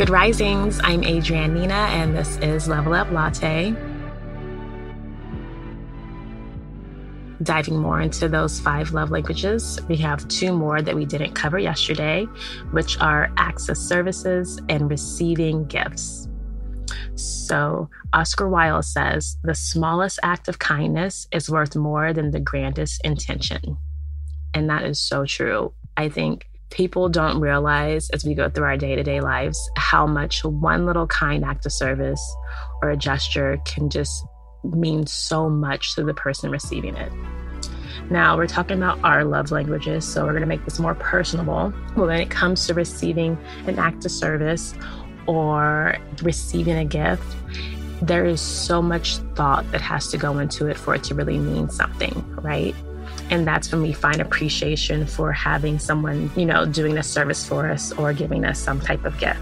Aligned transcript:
Good 0.00 0.08
risings. 0.08 0.80
I'm 0.82 1.04
Adrienne 1.04 1.52
Nina, 1.52 1.74
and 1.74 2.16
this 2.16 2.38
is 2.38 2.66
Level 2.66 2.94
Up 2.94 3.10
Latte. 3.10 3.74
Diving 7.42 7.76
more 7.76 8.00
into 8.00 8.26
those 8.26 8.58
five 8.60 8.92
love 8.92 9.10
languages, 9.10 9.78
we 9.90 9.98
have 9.98 10.26
two 10.28 10.54
more 10.54 10.80
that 10.80 10.96
we 10.96 11.04
didn't 11.04 11.34
cover 11.34 11.58
yesterday, 11.58 12.24
which 12.70 12.98
are 13.00 13.30
access 13.36 13.78
services 13.78 14.58
and 14.70 14.88
receiving 14.88 15.66
gifts. 15.66 16.28
So, 17.14 17.90
Oscar 18.14 18.48
Wilde 18.48 18.86
says 18.86 19.36
the 19.44 19.54
smallest 19.54 20.18
act 20.22 20.48
of 20.48 20.58
kindness 20.58 21.28
is 21.30 21.50
worth 21.50 21.76
more 21.76 22.14
than 22.14 22.30
the 22.30 22.40
grandest 22.40 23.02
intention. 23.04 23.76
And 24.54 24.70
that 24.70 24.82
is 24.82 24.98
so 24.98 25.26
true. 25.26 25.74
I 25.98 26.08
think 26.08 26.49
people 26.70 27.08
don't 27.08 27.40
realize 27.40 28.10
as 28.10 28.24
we 28.24 28.34
go 28.34 28.48
through 28.48 28.64
our 28.64 28.76
day 28.76 28.94
to 28.94 29.02
day 29.02 29.20
lives 29.20 29.70
how 29.76 30.06
much 30.06 30.44
one 30.44 30.86
little 30.86 31.06
kind 31.06 31.44
act 31.44 31.66
of 31.66 31.72
service 31.72 32.20
or 32.82 32.90
a 32.90 32.96
gesture 32.96 33.58
can 33.64 33.90
just 33.90 34.24
mean 34.64 35.06
so 35.06 35.48
much 35.48 35.94
to 35.94 36.04
the 36.04 36.14
person 36.14 36.50
receiving 36.50 36.96
it. 36.96 37.12
Now, 38.10 38.36
we're 38.36 38.46
talking 38.46 38.76
about 38.76 38.98
our 39.04 39.24
love 39.24 39.52
languages, 39.52 40.04
so 40.04 40.24
we're 40.24 40.32
going 40.32 40.42
to 40.42 40.48
make 40.48 40.64
this 40.64 40.78
more 40.78 40.94
personable. 40.94 41.72
Well, 41.96 42.06
when 42.06 42.20
it 42.20 42.30
comes 42.30 42.66
to 42.66 42.74
receiving 42.74 43.38
an 43.66 43.78
act 43.78 44.04
of 44.04 44.10
service 44.10 44.74
or 45.26 45.96
receiving 46.22 46.76
a 46.76 46.84
gift, 46.84 47.22
there 48.02 48.24
is 48.24 48.40
so 48.40 48.82
much 48.82 49.16
thought 49.34 49.70
that 49.70 49.80
has 49.80 50.08
to 50.08 50.18
go 50.18 50.38
into 50.38 50.66
it 50.66 50.76
for 50.76 50.94
it 50.94 51.04
to 51.04 51.14
really 51.14 51.38
mean 51.38 51.68
something, 51.68 52.24
right? 52.36 52.74
And 53.30 53.46
that's 53.46 53.70
when 53.70 53.80
we 53.80 53.92
find 53.92 54.20
appreciation 54.20 55.06
for 55.06 55.32
having 55.32 55.78
someone, 55.78 56.30
you 56.36 56.44
know, 56.44 56.66
doing 56.66 56.98
a 56.98 57.02
service 57.02 57.46
for 57.46 57.70
us 57.70 57.92
or 57.92 58.12
giving 58.12 58.44
us 58.44 58.58
some 58.58 58.80
type 58.80 59.04
of 59.04 59.16
gift. 59.18 59.40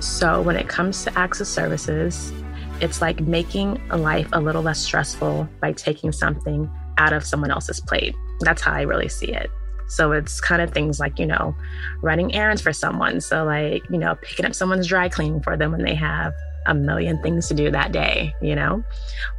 So 0.00 0.42
when 0.42 0.56
it 0.56 0.68
comes 0.68 1.04
to 1.04 1.18
of 1.18 1.46
services, 1.46 2.32
it's 2.80 3.00
like 3.00 3.20
making 3.20 3.80
life 3.88 4.28
a 4.32 4.40
little 4.40 4.62
less 4.62 4.80
stressful 4.80 5.48
by 5.60 5.72
taking 5.72 6.12
something 6.12 6.68
out 6.98 7.12
of 7.12 7.24
someone 7.24 7.50
else's 7.50 7.80
plate. 7.80 8.14
That's 8.40 8.62
how 8.62 8.72
I 8.72 8.82
really 8.82 9.08
see 9.08 9.32
it. 9.32 9.50
So 9.86 10.12
it's 10.12 10.40
kind 10.40 10.62
of 10.62 10.72
things 10.72 11.00
like, 11.00 11.18
you 11.18 11.26
know, 11.26 11.54
running 12.00 12.34
errands 12.34 12.62
for 12.62 12.72
someone. 12.72 13.20
So, 13.20 13.44
like, 13.44 13.82
you 13.90 13.98
know, 13.98 14.16
picking 14.22 14.46
up 14.46 14.54
someone's 14.54 14.86
dry 14.86 15.08
cleaning 15.08 15.42
for 15.42 15.56
them 15.56 15.72
when 15.72 15.82
they 15.82 15.94
have 15.94 16.32
a 16.66 16.74
million 16.74 17.20
things 17.22 17.48
to 17.48 17.54
do 17.54 17.70
that 17.70 17.92
day, 17.92 18.34
you 18.40 18.54
know? 18.54 18.82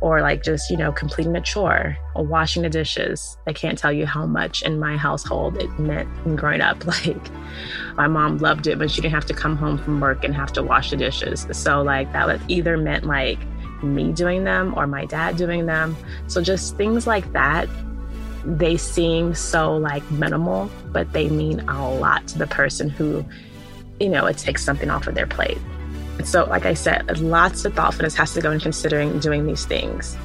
Or 0.01 0.21
like 0.21 0.43
just, 0.43 0.69
you 0.69 0.77
know, 0.77 0.91
completing 0.91 1.35
a 1.35 1.41
chore 1.41 1.97
or 2.15 2.25
washing 2.25 2.63
the 2.63 2.69
dishes. 2.69 3.37
I 3.47 3.53
can't 3.53 3.77
tell 3.77 3.91
you 3.91 4.05
how 4.05 4.25
much 4.25 4.63
in 4.63 4.79
my 4.79 4.97
household 4.97 5.57
it 5.57 5.69
meant 5.79 6.09
growing 6.35 6.61
up. 6.61 6.83
Like 6.91 7.31
my 7.95 8.07
mom 8.07 8.39
loved 8.39 8.67
it, 8.67 8.77
but 8.77 8.91
she 8.91 9.01
didn't 9.01 9.13
have 9.13 9.25
to 9.27 9.33
come 9.33 9.55
home 9.55 9.77
from 9.77 10.01
work 10.01 10.25
and 10.25 10.35
have 10.35 10.51
to 10.53 10.63
wash 10.63 10.89
the 10.89 10.97
dishes. 10.97 11.47
So 11.51 11.81
like 11.81 12.11
that 12.11 12.27
would 12.27 12.41
either 12.49 12.75
meant 12.75 13.05
like 13.05 13.39
me 13.81 14.11
doing 14.11 14.43
them 14.43 14.73
or 14.75 14.87
my 14.87 15.05
dad 15.05 15.37
doing 15.37 15.65
them. 15.65 15.95
So 16.27 16.41
just 16.41 16.75
things 16.75 17.07
like 17.07 17.31
that 17.31 17.69
they 18.45 18.77
seem 18.77 19.35
so 19.35 19.77
like 19.77 20.09
minimal, 20.11 20.69
but 20.87 21.11
they 21.13 21.29
mean 21.29 21.59
a 21.61 21.89
lot 21.89 22.27
to 22.29 22.37
the 22.37 22.47
person 22.47 22.89
who, 22.89 23.23
you 23.99 24.09
know, 24.09 24.25
it 24.25 24.37
takes 24.37 24.63
something 24.63 24.89
off 24.89 25.07
of 25.07 25.15
their 25.15 25.27
plate. 25.27 25.59
So, 26.23 26.45
like 26.45 26.65
I 26.65 26.73
said, 26.73 27.19
lots 27.19 27.65
of 27.65 27.73
thoughtfulness 27.73 28.15
has 28.15 28.33
to 28.33 28.41
go 28.41 28.51
in 28.51 28.59
considering 28.59 29.19
doing 29.19 29.45
these 29.45 29.65
things. 29.65 30.15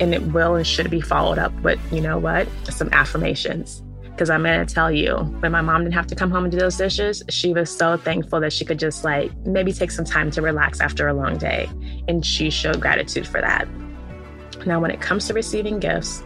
And 0.00 0.12
it 0.12 0.22
will 0.32 0.54
and 0.56 0.66
should 0.66 0.90
be 0.90 1.00
followed 1.00 1.38
up 1.38 1.52
with, 1.60 1.80
you 1.92 2.00
know 2.00 2.18
what, 2.18 2.48
some 2.64 2.88
affirmations. 2.92 3.82
Because 4.02 4.30
I'm 4.30 4.42
going 4.42 4.66
to 4.66 4.74
tell 4.74 4.90
you, 4.90 5.14
when 5.40 5.52
my 5.52 5.60
mom 5.60 5.82
didn't 5.82 5.94
have 5.94 6.06
to 6.06 6.14
come 6.14 6.30
home 6.30 6.44
and 6.44 6.50
do 6.50 6.58
those 6.58 6.76
dishes, 6.76 7.22
she 7.28 7.52
was 7.52 7.70
so 7.70 7.96
thankful 7.96 8.40
that 8.40 8.52
she 8.52 8.64
could 8.64 8.78
just 8.78 9.04
like 9.04 9.34
maybe 9.46 9.72
take 9.72 9.90
some 9.90 10.06
time 10.06 10.30
to 10.32 10.42
relax 10.42 10.80
after 10.80 11.06
a 11.06 11.14
long 11.14 11.36
day. 11.36 11.68
And 12.08 12.24
she 12.24 12.50
showed 12.50 12.80
gratitude 12.80 13.26
for 13.26 13.40
that. 13.40 13.68
Now, 14.66 14.80
when 14.80 14.90
it 14.90 15.00
comes 15.00 15.26
to 15.28 15.34
receiving 15.34 15.78
gifts, 15.78 16.22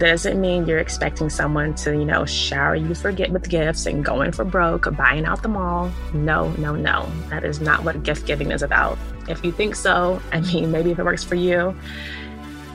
doesn't 0.00 0.40
mean 0.40 0.66
you're 0.66 0.78
expecting 0.78 1.28
someone 1.28 1.74
to, 1.74 1.92
you 1.92 2.06
know, 2.06 2.24
shower 2.24 2.74
you 2.74 2.94
for 2.94 3.12
get 3.12 3.30
with 3.30 3.48
gifts 3.50 3.84
and 3.84 4.02
going 4.02 4.32
for 4.32 4.44
broke 4.44 4.96
buying 4.96 5.26
out 5.26 5.42
the 5.42 5.48
mall. 5.48 5.92
No, 6.14 6.50
no, 6.52 6.74
no. 6.74 7.06
That 7.28 7.44
is 7.44 7.60
not 7.60 7.84
what 7.84 8.02
gift 8.02 8.26
giving 8.26 8.50
is 8.50 8.62
about. 8.62 8.98
If 9.28 9.44
you 9.44 9.52
think 9.52 9.76
so, 9.76 10.20
I 10.32 10.40
mean, 10.40 10.72
maybe 10.72 10.90
if 10.90 10.98
it 10.98 11.04
works 11.04 11.22
for 11.22 11.34
you, 11.34 11.76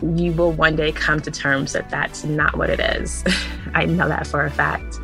you 0.03 0.33
will 0.33 0.51
one 0.51 0.75
day 0.75 0.91
come 0.91 1.19
to 1.21 1.31
terms 1.31 1.73
that 1.73 1.89
that's 1.89 2.23
not 2.23 2.57
what 2.57 2.69
it 2.69 2.79
is. 2.79 3.23
I 3.73 3.85
know 3.85 4.07
that 4.07 4.27
for 4.27 4.45
a 4.45 4.51
fact. 4.51 4.99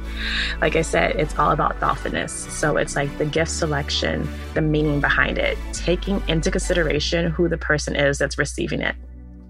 Like 0.62 0.76
I 0.76 0.84
said, 0.84 1.16
it's 1.16 1.38
all 1.40 1.50
about 1.50 1.80
thoughtfulness. 1.80 2.32
So 2.32 2.78
it's 2.78 2.96
like 2.96 3.18
the 3.18 3.26
gift 3.26 3.50
selection, 3.50 4.30
the 4.54 4.62
meaning 4.62 5.02
behind 5.02 5.40
it, 5.40 5.58
taking 5.74 6.22
into 6.28 6.52
consideration 6.52 7.32
who 7.32 7.50
the 7.50 7.58
person 7.58 7.96
is 7.96 8.20
that's 8.20 8.38
receiving 8.38 8.82
it. 8.82 8.96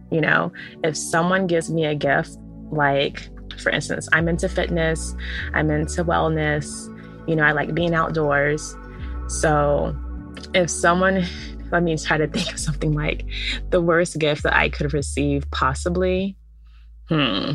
You 0.09 0.21
know, 0.21 0.53
if 0.85 0.95
someone 0.95 1.47
gives 1.47 1.69
me 1.69 1.85
a 1.85 1.95
gift 1.95 2.37
like, 2.71 3.29
for 3.59 3.69
instance, 3.69 4.07
I'm 4.13 4.27
into 4.27 4.49
fitness, 4.49 5.15
I'm 5.53 5.69
into 5.69 6.03
wellness, 6.03 6.87
you 7.27 7.35
know, 7.35 7.43
I 7.43 7.51
like 7.51 7.73
being 7.73 7.93
outdoors. 7.93 8.75
So 9.27 9.95
if 10.53 10.69
someone, 10.69 11.25
let 11.71 11.83
me 11.83 11.97
try 11.97 12.17
to 12.17 12.27
think 12.27 12.51
of 12.51 12.59
something 12.59 12.93
like 12.93 13.25
the 13.69 13.81
worst 13.81 14.19
gift 14.19 14.43
that 14.43 14.55
I 14.55 14.69
could 14.69 14.93
receive 14.93 15.49
possibly. 15.51 16.35
Hmm. 17.07 17.53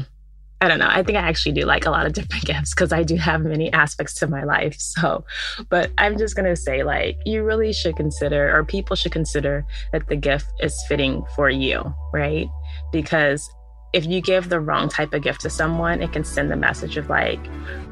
I 0.59 0.69
don't 0.69 0.79
know. 0.79 0.89
I 0.89 1.03
think 1.03 1.19
I 1.19 1.21
actually 1.21 1.53
do 1.53 1.67
like 1.67 1.85
a 1.85 1.91
lot 1.91 2.07
of 2.07 2.13
different 2.15 2.45
gifts 2.45 2.75
because 2.75 2.93
I 2.93 3.03
do 3.03 3.17
have 3.17 3.43
many 3.43 3.71
aspects 3.73 4.15
to 4.15 4.27
my 4.27 4.45
life. 4.45 4.77
So, 4.79 5.25
but 5.69 5.91
I'm 5.99 6.17
just 6.17 6.35
going 6.35 6.49
to 6.49 6.57
say, 6.57 6.83
like, 6.83 7.19
you 7.27 7.43
really 7.43 7.73
should 7.73 7.97
consider, 7.97 8.57
or 8.57 8.65
people 8.65 8.97
should 8.97 9.13
consider 9.13 9.67
that 9.93 10.09
the 10.09 10.17
gift 10.17 10.47
is 10.61 10.75
fitting 10.89 11.25
for 11.35 11.51
you, 11.51 11.95
right? 12.15 12.49
Because 12.93 13.51
if 13.97 14.05
you 14.05 14.21
give 14.21 14.51
the 14.51 14.61
wrong 14.61 14.91
type 14.91 15.15
of 15.15 15.23
gift 15.23 15.41
to 15.41 15.49
someone, 15.49 16.03
it 16.03 16.13
can 16.13 16.23
send 16.23 16.51
the 16.51 16.57
message 16.57 16.99
of 16.99 17.09
like, 17.09 17.41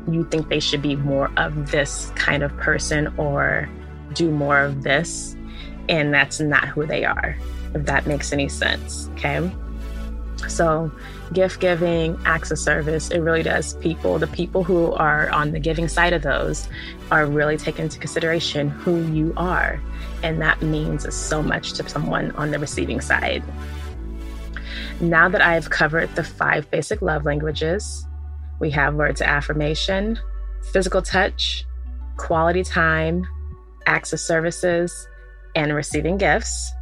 you 0.06 0.22
think 0.24 0.50
they 0.50 0.60
should 0.60 0.82
be 0.82 0.96
more 0.96 1.30
of 1.38 1.70
this 1.70 2.12
kind 2.14 2.42
of 2.42 2.54
person 2.58 3.10
or 3.16 3.66
do 4.12 4.30
more 4.30 4.60
of 4.60 4.82
this. 4.82 5.34
And 5.88 6.12
that's 6.12 6.40
not 6.40 6.68
who 6.68 6.86
they 6.86 7.06
are, 7.06 7.34
if 7.74 7.86
that 7.86 8.06
makes 8.06 8.34
any 8.34 8.50
sense. 8.50 9.08
Okay. 9.14 9.50
So, 10.46 10.92
gift 11.32 11.58
giving, 11.58 12.18
acts 12.26 12.50
of 12.50 12.58
service, 12.58 13.10
it 13.10 13.20
really 13.20 13.42
does 13.42 13.72
people, 13.78 14.18
the 14.18 14.26
people 14.26 14.62
who 14.62 14.92
are 14.92 15.30
on 15.30 15.52
the 15.52 15.58
giving 15.58 15.88
side 15.88 16.12
of 16.12 16.20
those 16.20 16.68
are 17.10 17.24
really 17.24 17.56
taking 17.56 17.86
into 17.86 17.98
consideration 17.98 18.68
who 18.68 19.02
you 19.10 19.32
are. 19.38 19.80
And 20.22 20.42
that 20.42 20.60
means 20.60 21.14
so 21.14 21.42
much 21.42 21.72
to 21.74 21.88
someone 21.88 22.30
on 22.32 22.50
the 22.50 22.58
receiving 22.58 23.00
side. 23.00 23.42
Now 25.00 25.28
that 25.28 25.42
I've 25.42 25.70
covered 25.70 26.14
the 26.14 26.24
five 26.24 26.70
basic 26.70 27.02
love 27.02 27.24
languages, 27.24 28.06
we 28.60 28.70
have 28.70 28.94
words 28.94 29.20
of 29.20 29.26
affirmation, 29.26 30.18
physical 30.72 31.02
touch, 31.02 31.64
quality 32.16 32.62
time, 32.62 33.26
acts 33.86 34.12
of 34.12 34.20
services, 34.20 35.08
and 35.56 35.74
receiving 35.74 36.16
gifts. 36.16 36.72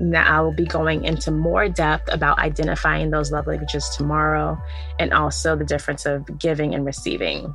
Now 0.00 0.24
I 0.24 0.40
will 0.40 0.54
be 0.54 0.64
going 0.64 1.04
into 1.04 1.30
more 1.30 1.68
depth 1.68 2.12
about 2.12 2.38
identifying 2.38 3.10
those 3.10 3.30
love 3.30 3.46
languages 3.46 3.88
tomorrow 3.96 4.60
and 4.98 5.12
also 5.12 5.54
the 5.54 5.64
difference 5.64 6.06
of 6.06 6.38
giving 6.38 6.74
and 6.74 6.86
receiving. 6.86 7.54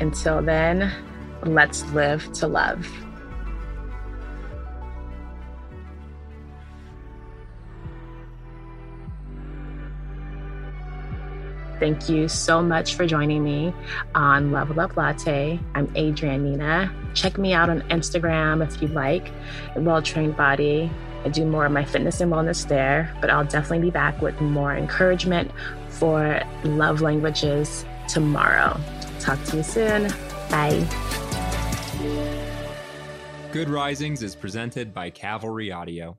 Until 0.00 0.42
then, 0.42 0.92
let's 1.44 1.84
live 1.92 2.30
to 2.34 2.48
love. 2.48 2.86
Thank 11.80 12.08
you 12.08 12.28
so 12.28 12.62
much 12.62 12.94
for 12.94 13.06
joining 13.06 13.42
me 13.42 13.74
on 14.14 14.52
Level 14.52 14.78
Up 14.80 14.96
Latte. 14.96 15.58
I'm 15.74 15.92
Adrienne 15.96 16.44
Nina. 16.44 16.92
Check 17.14 17.36
me 17.36 17.52
out 17.52 17.68
on 17.68 17.82
Instagram 17.82 18.66
if 18.66 18.80
you'd 18.80 18.92
like. 18.92 19.30
Well 19.76 20.00
Trained 20.00 20.36
Body. 20.36 20.90
I 21.24 21.28
do 21.30 21.44
more 21.44 21.66
of 21.66 21.72
my 21.72 21.84
fitness 21.84 22.20
and 22.20 22.30
wellness 22.30 22.68
there, 22.68 23.14
but 23.20 23.30
I'll 23.30 23.44
definitely 23.44 23.86
be 23.86 23.90
back 23.90 24.20
with 24.22 24.40
more 24.40 24.74
encouragement 24.74 25.50
for 25.88 26.40
love 26.64 27.00
languages 27.00 27.84
tomorrow. 28.08 28.78
Talk 29.20 29.42
to 29.44 29.56
you 29.56 29.62
soon. 29.62 30.08
Bye. 30.50 30.86
Good 33.52 33.68
Risings 33.68 34.22
is 34.22 34.34
presented 34.34 34.92
by 34.92 35.10
Cavalry 35.10 35.72
Audio. 35.72 36.18